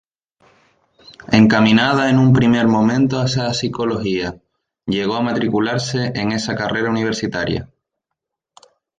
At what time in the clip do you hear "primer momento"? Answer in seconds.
2.33-3.19